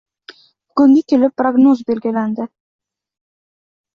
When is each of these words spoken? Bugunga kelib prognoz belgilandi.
Bugunga 0.69 1.01
kelib 1.11 1.35
prognoz 1.41 1.75
belgilandi. 1.91 2.47